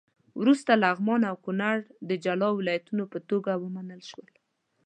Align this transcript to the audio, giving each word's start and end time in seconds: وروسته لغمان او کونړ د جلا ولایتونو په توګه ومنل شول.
وروسته 0.41 0.71
لغمان 0.83 1.21
او 1.29 1.35
کونړ 1.45 1.77
د 2.09 2.11
جلا 2.23 2.49
ولایتونو 2.53 3.03
په 3.11 3.19
توګه 3.29 3.51
ومنل 3.63 4.01
شول. 4.09 4.27